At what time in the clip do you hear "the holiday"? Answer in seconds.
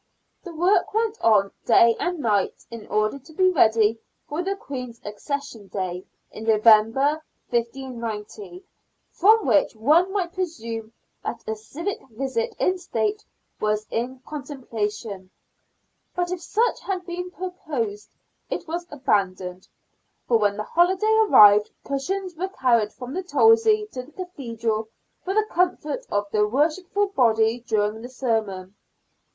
20.57-21.13